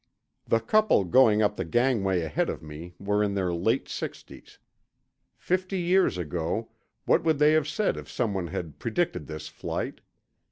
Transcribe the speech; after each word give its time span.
The 0.47 0.59
couple 0.59 1.03
going 1.03 1.43
up 1.43 1.57
the 1.57 1.63
gangway 1.63 2.21
ahead 2.21 2.49
of 2.49 2.63
me 2.63 2.95
were 2.97 3.21
in 3.23 3.35
their 3.35 3.53
late 3.53 3.87
sixties. 3.87 4.57
Fifty 5.37 5.79
years 5.79 6.17
ago, 6.17 6.71
what 7.05 7.23
would 7.23 7.37
they 7.37 7.51
have 7.51 7.67
said 7.67 7.97
if 7.97 8.09
someone 8.09 8.47
had 8.47 8.79
predicted 8.79 9.27
this 9.27 9.47
flight? 9.47 10.01